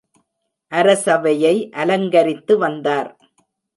அரசவையை 0.71 1.69
அலங்கரித்து 1.73 2.57
வந்தார். 2.57 3.11